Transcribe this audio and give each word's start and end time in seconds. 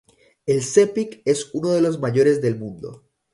El 0.47 0.63
Sepik 0.63 1.21
es 1.25 1.51
uno 1.53 1.69
de 1.73 1.81
los 1.81 1.99
mayores 1.99 2.41
del 2.41 2.57
mundo. 2.57 3.05